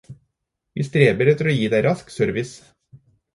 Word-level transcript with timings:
Vi 0.79 0.85
streber 0.87 1.31
etter 1.33 1.49
å 1.51 1.53
gi 1.57 1.67
deg 1.75 1.85
rask 1.89 2.15
service. 2.15 2.57